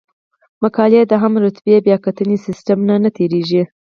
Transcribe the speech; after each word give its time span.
مقالې 0.63 1.01
د 1.07 1.13
هم 1.21 1.33
رتبه 1.43 1.75
بیاکتنې 1.87 2.37
سیستم 2.45 2.79
نه 3.03 3.09
تیریږي. 3.17 3.63